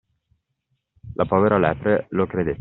La 1.13 1.25
povera 1.35 1.61
lepre 1.67 1.97
lo 2.09 2.25
credette. 2.27 2.49